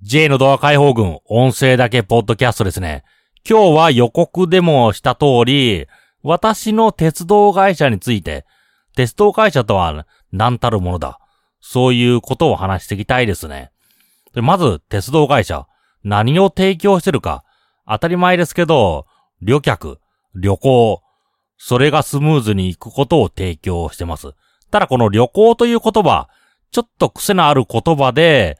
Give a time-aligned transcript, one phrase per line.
[0.00, 3.02] J のドア解放軍、音声だけポッドキャストですね。
[3.48, 5.88] 今日は予告でもした通り、
[6.22, 8.46] 私の鉄道会社について、
[8.94, 11.18] 鉄道会社とは何たるものだ。
[11.60, 13.72] そういうことを話していきたいですね。
[14.34, 15.66] でまず、鉄道会社。
[16.04, 17.42] 何を提供してるか。
[17.84, 19.06] 当たり前ですけど、
[19.42, 19.98] 旅客、
[20.36, 21.02] 旅行、
[21.56, 24.34] それがスムーズに行くことを提供してます。
[24.70, 26.28] ただこの旅行という言葉、
[26.70, 28.58] ちょっと癖のある言葉で、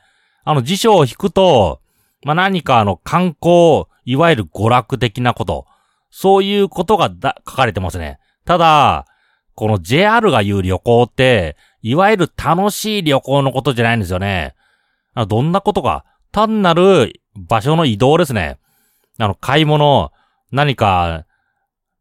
[0.48, 1.82] あの辞書を引くと、
[2.22, 5.66] まあ、何かあの観光、いわゆる娯楽的なこと、
[6.10, 8.18] そういうことがだ書かれてますね。
[8.46, 9.04] ただ、
[9.54, 14.54] この JR が言う旅行って、いわゆる楽しい旅行のことじゃないんですよね。
[15.28, 16.06] どんなことか。
[16.32, 18.58] 単なる場所の移動ですね。
[19.18, 20.12] あの、買い物、
[20.50, 21.26] 何か、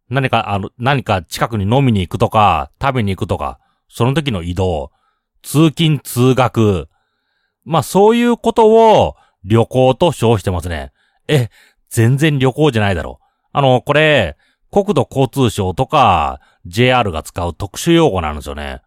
[0.10, 4.94] 何か、あの、何か近くに飲みに行くとか、食べに行くとか、その時の移動、
[5.42, 6.88] 通勤通学、
[7.68, 10.94] まあそういうことを旅行と称してますね。
[11.28, 11.50] え、
[11.90, 13.26] 全然旅行じゃないだろう。
[13.52, 14.38] あの、これ、
[14.72, 18.82] 国土交通省とか JR が使う特殊用語なんですよね。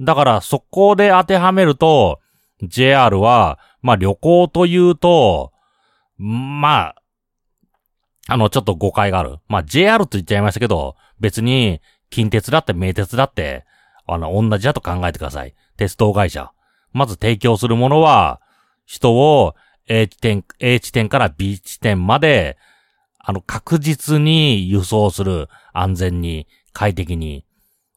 [0.00, 2.18] だからそこで当てはめると、
[2.62, 5.52] JR は、まあ旅行というと、
[6.16, 6.94] まあ、
[8.26, 9.36] あの、ちょっと誤解がある。
[9.46, 13.64] まあ JR と言っちゃいましたけど、別に近鉄だって名鉄だって、
[14.06, 15.54] あの、同じだと考えてください。
[15.76, 16.50] 鉄道会社。
[16.98, 18.40] まず提供するものは、
[18.84, 19.54] 人を
[19.88, 22.58] A 地点、A 地点から B 地点まで、
[23.18, 25.48] あの、確実に輸送する。
[25.72, 27.44] 安全に、快適に。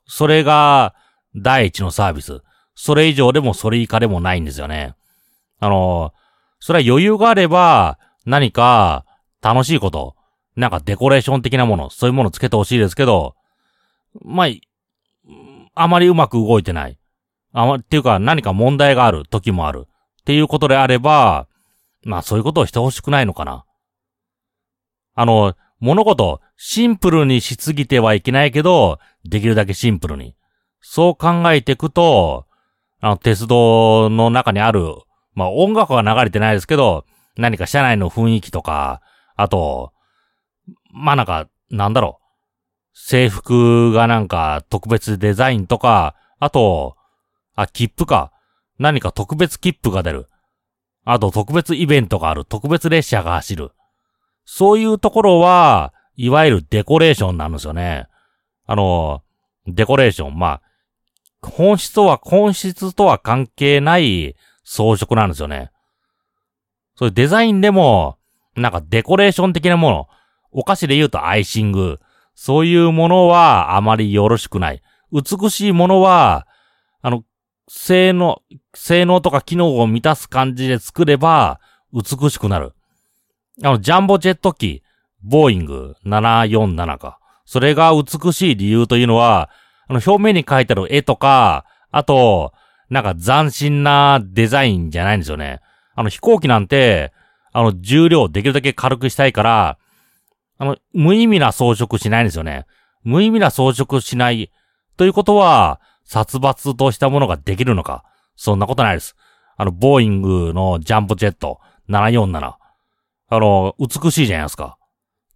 [0.05, 0.94] それが、
[1.35, 2.41] 第一のサービス。
[2.75, 4.95] それ以上でもそれ以下でもないんですよね。
[5.59, 6.13] あの、
[6.59, 9.05] それは余裕があれば、何か
[9.41, 10.16] 楽しいこと、
[10.55, 13.35] なんかデコレーション的なもの、そういうものつけてほしいですけど、
[14.22, 14.47] まあ、
[15.73, 16.97] あまりうまく動いてない。
[17.53, 19.88] あま、っていうか何か問題がある時もある。
[20.21, 21.47] っていうことであれば、
[22.03, 23.66] まあそういうことをしてほしくないのかな。
[25.16, 30.35] あの、物事、シンプルにしすぎてはいけないけど、できるだけシンプルに。
[30.79, 32.45] そう考えていくと、
[33.00, 34.95] あの、鉄道の中にある、
[35.34, 39.01] まあ音楽が流れてないですけど、何か車内の雰囲気とか、
[39.35, 39.91] あと、
[40.94, 42.22] まあなんか、なんだろう。
[42.94, 46.95] 制服がなんか特別デザインとか、あと、
[47.56, 48.31] あ、切符か。
[48.79, 50.28] 何か特別切符が出る。
[51.03, 52.45] あと特別イベントがある。
[52.45, 53.72] 特別列車が走る。
[54.45, 58.07] そういうところは、いわゆるデコレーションなんですよね。
[58.66, 59.23] あの、
[59.67, 60.38] デコレーション。
[60.38, 60.61] まあ、
[61.41, 65.72] 本質とは、本質とは関係ない装飾なんですよね。
[66.95, 68.17] そういうデザインでも、
[68.56, 70.07] なんかデコレーション的なもの。
[70.51, 72.00] お菓子で言うとアイシング。
[72.35, 74.81] そういうものはあまりよろしくない。
[75.11, 76.47] 美しいものは、
[77.74, 78.42] 性能、
[78.74, 81.62] 性能とか機能を満たす感じで作れば、
[81.94, 82.74] 美しくなる。
[83.64, 84.84] あの、ジャンボジェット機、
[85.24, 87.20] ボーイング747か。
[87.46, 89.50] それが美しい理由というのは、
[89.88, 92.52] あの、表面に描いてある絵とか、あと、
[92.90, 95.62] なんか斬新なデザインじゃないんですよね。
[95.96, 97.14] あの、飛行機なんて、
[97.53, 99.78] あの、重量できるだけ軽くしたいから、
[100.58, 102.66] あの、無意味な装飾しないんですよね。
[103.06, 104.52] 無意味な装飾しない。
[104.98, 108.03] ということは、殺伐としたものができるのか？
[108.35, 109.16] そんなことないです。
[109.57, 112.56] あの、ボーイングのジャンボジェット747。
[113.34, 114.78] あの、美しいじゃないですか。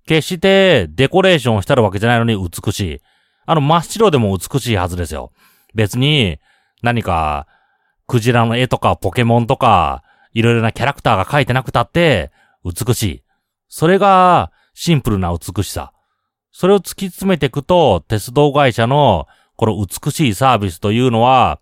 [0.06, 3.02] 決してデコレーションしてるわけじゃないのに美しい。
[3.46, 5.32] あの、真っ白でも美しいはずですよ。
[5.74, 6.40] 別に、
[6.82, 7.48] 何か、
[8.08, 12.32] クジラの絵とかポケモンとか、いろいろなキャラクターが描いてなくたって、
[12.64, 13.24] 美しい。
[13.68, 15.94] それが、シンプルな美しさ。
[16.52, 21.60] それを突き詰めていくと、鉄道会社のこの美しいサービスというのは、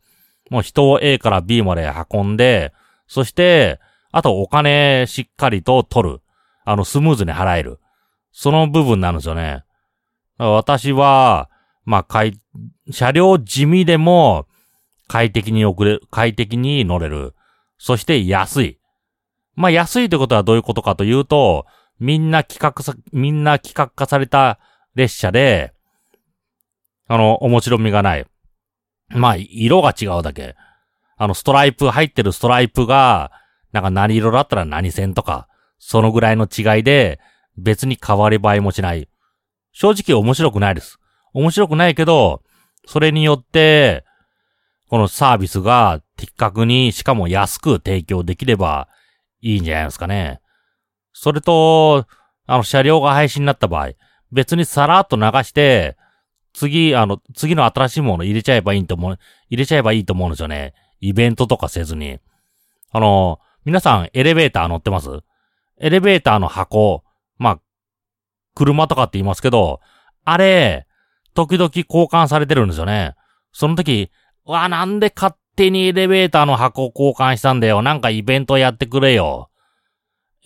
[0.50, 2.74] もう人を A から B まで運んで、
[3.08, 3.80] そして、
[4.12, 6.22] あとお金しっかりと取る。
[6.66, 7.80] あの、スムーズに払える。
[8.32, 9.64] その部分なんですよね。
[10.38, 11.50] 私は、
[11.86, 12.40] まあ、快、
[12.92, 14.48] 車両地味でも
[15.08, 17.36] 快適に送れ、快適に乗れる。
[17.78, 18.80] そして安い。
[19.56, 21.66] まあ、安いってことはどういうことかというと、
[22.00, 24.60] みんな企画さ、みんな企画化された
[24.96, 25.73] 列車で、
[27.14, 28.26] あの、面白みがない。
[29.10, 30.56] まあ、色が違うだけ。
[31.16, 33.32] あの、ストライプ、入ってるストライプが、
[33.72, 37.20] なんか何色だったら何線とか、そのぐらいの違いで、
[37.56, 39.08] 別に変わり映えもしない。
[39.74, 40.98] 正直面白くないです。
[41.36, 42.42] 面白くないけど、
[42.88, 44.06] それによって、
[44.90, 48.88] このサービスが的確に、しかも安く提供できれば
[49.40, 50.42] いいんじゃないですかね。
[51.14, 52.08] それと、
[52.48, 53.90] あの、車両が廃止になった場合、
[54.32, 55.96] 別にさらっと流して、
[56.54, 59.20] 次、あの、次の新しいもの入れちゃえばいいと思う、
[59.50, 60.74] 入れちゃえばいいと思うんですよね。
[61.00, 62.20] イベントとかせずに。
[62.92, 65.10] あの、皆さんエレベーター乗ってます？
[65.80, 67.04] エレベーターの箱、
[67.38, 67.60] まあ、
[68.56, 69.82] 車とかって言いますけど、
[70.24, 70.86] あれ、
[71.34, 73.16] 時々交換されてるんですよね。
[73.52, 74.12] その時、
[74.46, 77.82] わ、なんで勝手にエレベーターの箱交換したんだよ。
[77.82, 79.50] なんかイベントやってくれよ。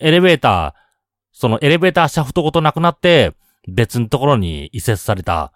[0.00, 0.72] エレベーター、
[1.32, 3.34] そのエレベーターシャフトごとなくなって、
[3.68, 5.52] 別のところに移設された。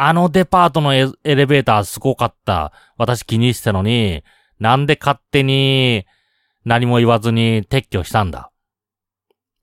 [0.00, 2.72] あのデパートのエレベーターすごかった。
[2.98, 4.22] 私気にしてたのに、
[4.60, 6.06] なんで勝手に
[6.64, 8.52] 何も言わずに撤去したんだ。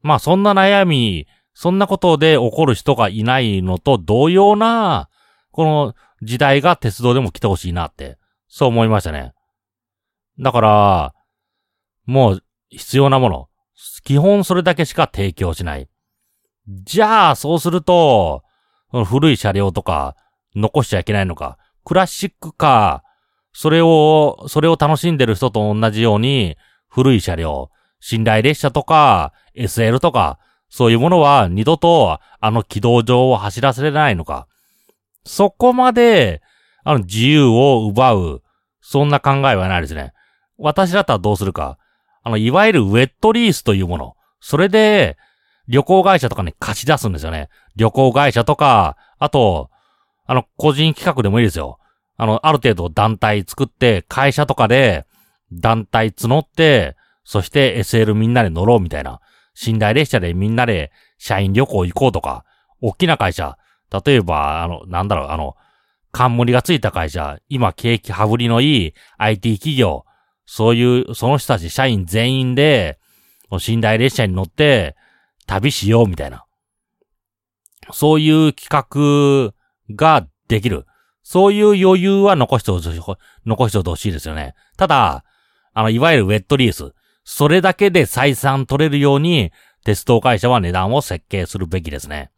[0.02, 5.10] まあそんな悩み、そんなことで怒る人がいないのと同様な、
[5.52, 8.18] この時代が鉄道でも来てほしいなって、
[8.50, 9.34] そう思いましたね。
[10.38, 11.14] だから、
[12.06, 13.48] もう必要なもの、
[14.04, 15.88] 基本それだけしか提供しない。
[16.68, 18.44] じゃあ、そうすると、
[18.92, 20.18] 古い車両とか
[20.56, 21.58] 残しちゃいけないのか。
[21.84, 23.10] クラシックカー、
[23.54, 26.58] それを、それを楽しんでる人と同じように、
[26.88, 27.72] 古い車両、
[28.12, 34.48] 寝台列車とか、SL とか、そういうものは二度とあの軌道上を走らせれないのか。
[35.26, 36.42] そこまで、
[36.84, 38.44] あの自由を奪う、
[38.82, 40.14] そんな考えはないですね。
[40.58, 41.78] 私だったらどうするか。
[42.24, 44.16] あの、いわゆるウェットリースというもの。
[44.40, 45.18] それで、
[45.68, 47.50] 旅行会社とかに貸し出すんですよね。
[47.76, 49.70] 旅行会社とか、あと、
[50.26, 51.80] あの、個人企画でもいいですよ。
[52.18, 55.06] あの、ある程度団体作って、会社とかで、
[55.52, 59.20] 団体募って、そして SL みんなで乗ろうみたいな。
[59.66, 62.44] 寝台列車でみんなで社員旅行行こうとか、
[62.82, 63.58] 大きな会社、
[64.06, 65.56] 例えば、あの、なんだろう、あの、
[66.12, 70.06] 冠がついた会社、今景気羽振りのいい IT 企業、
[70.46, 73.00] そういう、その人たち社員全員で、
[73.52, 74.96] 寝台列車に乗って
[75.46, 76.46] 旅しようみたいな。
[77.92, 79.54] そういう企画
[79.94, 80.86] ができる。
[81.24, 83.02] そういう余裕は残してほしい、
[83.46, 84.54] 残してほしいですよね。
[84.78, 85.26] ただ、
[85.74, 86.94] あの、いわゆるウェットリース。
[87.24, 89.52] それだけで採算取れるように、
[89.84, 92.32] 鉄道会社は値段を設計するべきですね。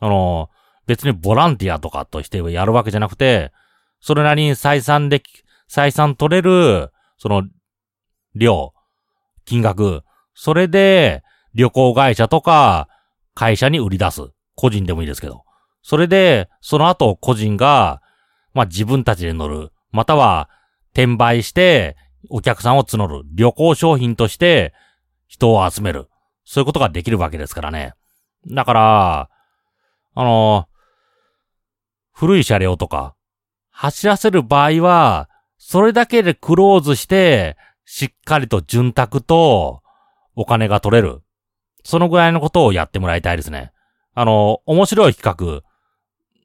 [0.00, 0.50] あの、
[0.86, 3.52] 別にボランティアとかとしてやるわけじゃなくて、
[4.00, 5.24] それなりに採算でき、
[5.70, 7.42] 採算取れる、その、
[8.34, 8.72] 量、
[9.46, 10.02] 金額、
[10.34, 11.22] それで、
[11.54, 12.88] 旅行会社とか、
[13.34, 14.20] 会社に売り出す。
[14.54, 15.45] 個人でもいいですけど。
[15.86, 18.02] それで、その後個人が、
[18.54, 19.70] まあ、自分たちで乗る。
[19.92, 20.50] または、
[20.92, 21.96] 転売して、
[22.28, 23.22] お客さんを募る。
[23.32, 24.74] 旅行商品として
[25.28, 26.08] 人を集める。
[26.44, 27.92] そういうことができるわけですからね。
[28.48, 29.30] だから、
[30.16, 30.66] あの、
[32.12, 33.14] 古い車両とか、
[33.70, 39.82] 走らせる場合は、それだけでクローズして、しっかりと潤沢と
[40.34, 41.22] お金が取れる。
[41.84, 43.70] そのぐらいのことをやってもらいたいですね。
[44.14, 45.65] あの、面白い企画、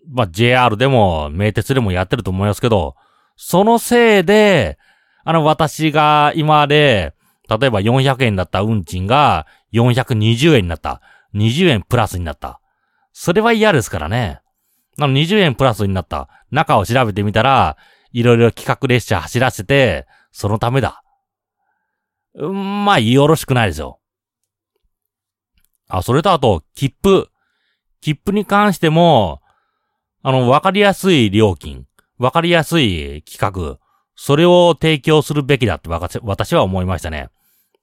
[0.10, 2.96] まあ、JR でも、名鉄でもやってると思いますけど、
[3.36, 4.78] そのせいで、
[5.24, 7.14] あの、私が今で、
[7.48, 11.02] 例えば400円だった運賃が420円になった。
[11.36, 12.62] 20円プラスになった。
[13.14, 14.42] それは嫌ですからね。
[15.00, 16.30] あの、20円プラスになった。
[16.52, 17.78] 中を調べてみたら、
[18.12, 21.04] いろいろ企画列車走らせて、そのためだ。
[22.36, 24.00] うん、まあ、よろしくないですよ。
[25.88, 27.30] あ、それとあと、切符。
[28.02, 29.41] 切符に関しても、
[30.24, 31.86] あの、わかりやすい料金。
[32.18, 33.80] わかりやすい企画。
[34.16, 37.30] それを提供するべきだって私は思いましたね。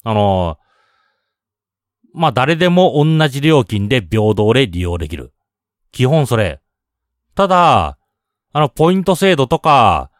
[0.05, 0.58] あの、
[2.14, 5.33] まあ、誰でも同じ料金で平等で利用できる。
[5.90, 6.61] 基本それ。
[7.35, 7.99] ただ、
[8.52, 10.11] あの、ポイント制度とか、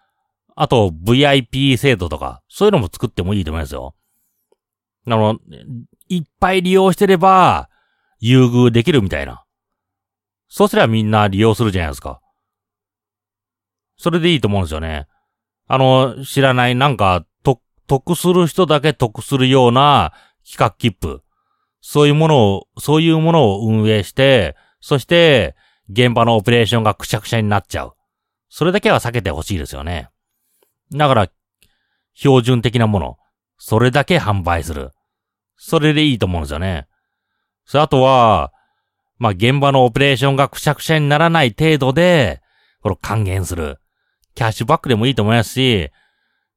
[0.55, 3.95] あと VIP 制度とか、そういうのも作ってもいいと思いますよ。
[5.07, 5.39] あの、
[6.09, 7.69] いっぱい利用してれば、
[8.21, 9.45] 優遇できるみたいな。
[10.49, 12.21] そうすればみんな利用するじゃないですか。
[13.97, 15.07] それでいいと思うんですよね。
[15.67, 20.13] あの、知らない、なんか、と、得する人だけ得するような
[20.49, 21.23] 企画切符。
[21.81, 25.55] そういうものを、そういうものを運営して、そして、
[25.91, 27.95] 現場のオペレーションがくしゃくしゃになっちゃう。
[28.49, 30.09] それだけは避けてほしいですよね。
[30.93, 31.31] だから、
[32.15, 33.17] 標準的なもの。
[33.59, 34.93] それだけ販売する。
[35.57, 36.87] それでいいと思うんですよね。
[37.65, 38.53] それあとは、
[39.19, 42.41] まあ、現場のオペレーションがくしゃくしゃにならない程度で、
[42.83, 43.79] これ還元する。
[44.35, 45.91] キャッシュバックでもいいと思いますし、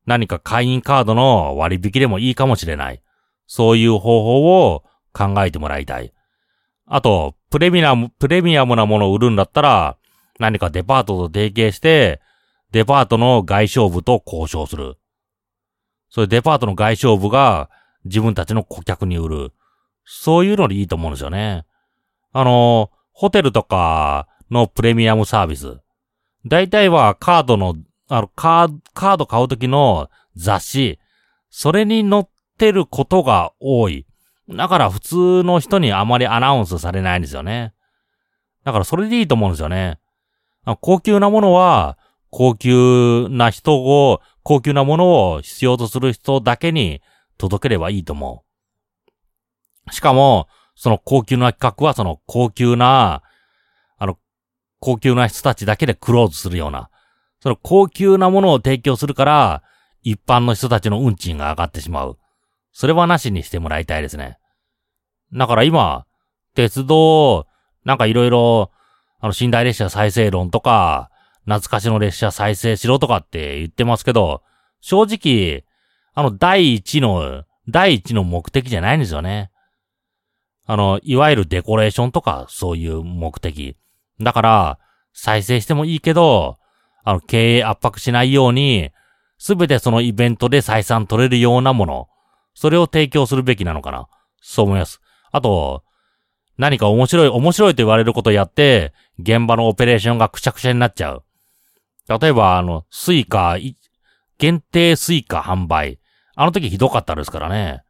[0.06, 3.02] 何か会員カードの割引でもいいかもしれない。
[3.48, 6.14] そういう方法を考えてもらいたい。
[6.86, 9.98] あと、プレミアム、プレミアムなものを売るんだったら、
[10.40, 12.22] 何かデパートと提携して、
[12.72, 14.98] デパートの外商部と交渉する。
[16.10, 17.70] それデパートの外商部が
[18.06, 19.54] 自分たちの顧客に売る。
[20.06, 21.66] そういうのでいいと思うんですよね。
[22.32, 25.80] あの、ホテルとかのプレミアムサービス。
[26.46, 27.76] 大体はカードの、
[28.08, 31.00] あの、カード、カード買うときの雑誌、
[31.50, 34.06] それに載っってることが多い。
[34.48, 37.74] だから普通の人にあまりアナウンスされないんですよね。
[38.64, 39.98] だからそれでいいと思うんですよね。
[40.82, 41.98] 高級なものは、
[42.30, 47.02] 高級な人を、高級なものを必要とする人だけに
[47.40, 48.44] 届ければいいと思
[49.90, 49.94] う。
[49.94, 53.24] しかも、その高級な企画はその高級な、
[53.98, 54.18] あの、
[54.80, 56.90] 高級な人たちだけでクローズするような、
[57.42, 59.64] その高級なものを提供するから、
[60.04, 62.18] 一般の人たちの運賃が上がってしまう。
[62.72, 64.38] それはなしにしてもらいたいですね。
[65.34, 66.06] だから今、
[66.56, 67.48] 鉄道、
[67.86, 68.72] なんかいろいろ、
[69.20, 71.10] あの、寝台列車再生論とか、
[71.46, 74.44] 懐かしの列車再生しろとかって言ってますけど、
[74.82, 75.64] 正直、
[76.14, 79.51] あの、第一の、第一の目的じゃないんですよね。
[80.72, 83.76] あの、いわゆるデコレーションとか、そういう目的。
[84.22, 84.80] だから、
[85.12, 86.60] 再生してもいいけど、
[87.04, 88.92] あの、経営圧迫しないように、
[89.38, 92.08] すべてそのイベントで採算取れるようなもの、
[92.54, 94.08] それを提供するべきなのかな。
[94.42, 95.02] そう思います。
[95.34, 95.84] あと、
[96.58, 101.24] 何か面白い、面白いと言われることやって、現場のオペレーションがくちゃくちゃになっちゃう。
[102.08, 103.58] 例えば、あの、スイカ、
[104.38, 106.00] 限定スイカ販売。
[106.34, 107.84] あの時ひどかったですからね。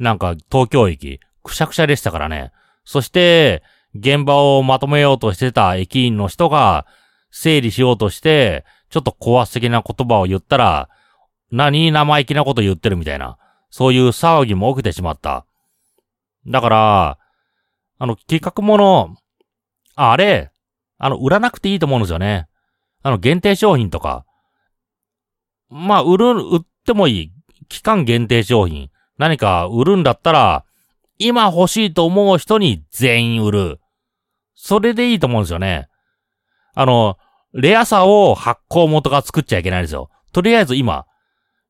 [0.00, 2.52] なんか、東京駅、くしゃくしゃでしたからね。
[2.84, 3.62] そして、
[3.94, 6.86] 現場をまとめようとしてた駅員の人が、
[7.30, 10.88] 整理しようとして、ちょっと高圧的な言葉を言ったら、
[11.50, 13.38] 何生意気なこと言ってるみたいな。
[13.70, 15.44] そういう騒ぎも起きてしまった。
[16.46, 17.18] だから、
[17.98, 19.16] あの、企画もの、
[19.94, 20.50] あれ、
[20.98, 22.48] あの、売らなくていいと思うんですよね。
[23.02, 24.24] あの、限定商品とか。
[25.68, 27.32] まあ、売る、売ってもいい。
[27.68, 28.90] 期間限定商品。
[29.18, 30.64] 何か売るんだったら、
[31.18, 33.80] 今欲しいと思う人に全員売る。
[34.54, 35.88] それでいいと思うんですよね。
[36.74, 37.16] あの、
[37.52, 40.10] レアさを発行元が作っちゃいけないんですよ。
[40.32, 41.06] とりあえず今、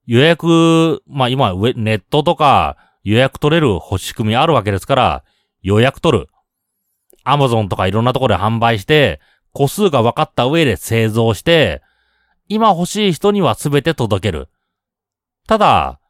[0.07, 5.25] 予約、まあ今、ネットとか予約取れる仕組みあるわけですから、
[5.63, 6.29] 予約取る。
[7.23, 9.21] アマゾンとかいろんなところで販売して、
[9.53, 11.83] 個数が分かった上で製造して、
[12.49, 14.49] 今欲しい人には全て届ける。
[15.49, 16.01] ただ、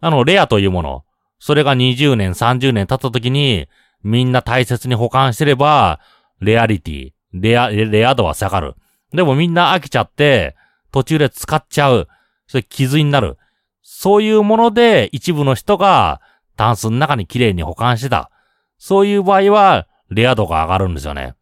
[0.00, 1.04] あの、レアというもの、
[1.38, 3.68] それが20年、30年経った時に、
[4.02, 6.00] みんな大切に保管してれば、
[6.40, 8.74] レアリティ、レア、レア度は下がる。
[9.12, 10.56] でもみんな飽きちゃって、
[10.92, 12.08] 途中で使っちゃう。
[12.46, 13.38] それ傷になる。
[13.82, 16.20] そういうもので一部の人が
[16.56, 18.30] タンスの中に綺麗に保管してた。
[18.78, 21.34] そういう場合は、レア度が上がるんですよね。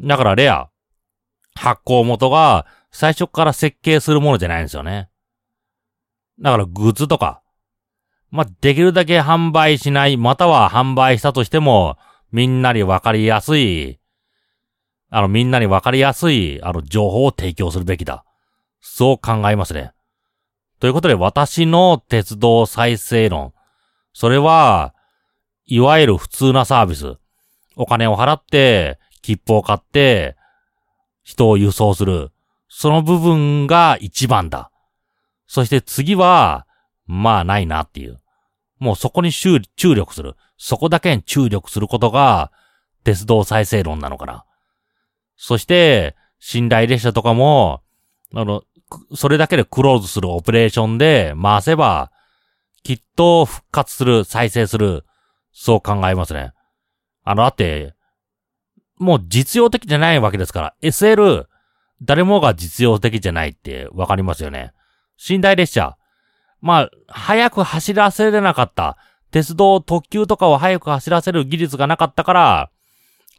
[0.00, 0.68] だからレア、
[1.54, 5.10] 発行元が最初から設計するものじゃないんですよね。
[6.40, 7.42] だからグッズとか、
[8.30, 11.98] まあ、できるだけ販売しない、または販売したとしても、
[12.32, 13.98] みんなにわかりやすい、
[15.10, 18.24] あの、みんなにわかりやすい、あの、情報を提供するべきだ。
[18.80, 19.92] そう考えますね。
[20.78, 23.52] ということで、私の鉄道再生論。
[24.12, 24.94] それは、
[25.66, 27.16] いわゆる普通なサービス。
[27.76, 30.36] お金を払って、切符を買って、
[31.22, 32.30] 人を輸送する。
[32.68, 34.70] その部分が一番だ。
[35.48, 36.66] そして次は、
[37.10, 38.20] まあないなっていう。
[38.78, 40.36] もうそこに注力する。
[40.56, 42.52] そこだけに注力することが、
[43.02, 44.44] 鉄道再生論なのかな。
[45.36, 46.16] そして、
[46.54, 47.82] 寝台列車とかも、
[48.34, 48.62] あの、
[49.14, 52.12] それだけでクローズするオペレーションで回せば、
[52.84, 55.04] きっと復活する、再生する、
[55.52, 56.52] そう考えますね。
[57.24, 57.94] あの、だって、
[58.98, 61.46] もう実用的じゃないわけですから、SL、
[62.02, 64.72] 誰もが実用的じゃないってわかりますよね。
[65.28, 65.96] 寝台列車。
[66.60, 68.96] まあ、早く走らせれなかった。
[69.30, 72.70] 鉄道特急とかを早く走らせる技術がなかったから、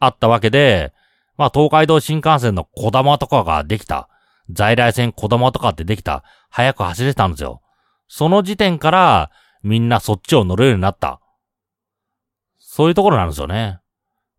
[0.00, 0.92] あったわけで、
[1.36, 4.08] まあ、東海道新幹線の小玉とかができた。
[4.50, 6.24] 在来線小玉とかってできた。
[6.50, 7.62] 早く走れたんですよ。
[8.08, 9.30] その時点から、
[9.62, 11.20] みんなそっちを乗れるようになった。
[12.58, 13.80] そういうところなんですよね。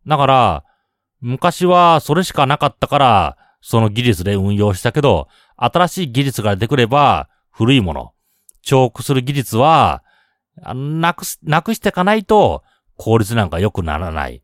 [0.06, 0.64] だから、
[1.22, 8.14] 昔はそれしかなかったから、その技術で運用したけど、新しい技術が出てくれば、古いもの、
[8.64, 10.04] チョークする技術は、
[10.74, 12.64] なくす、なくしていかないと、
[12.98, 14.44] 効率なんか良くならない。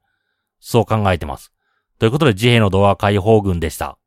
[0.59, 1.51] そう考えてます。
[1.99, 3.98] ということで、自閉の童話解放軍でした。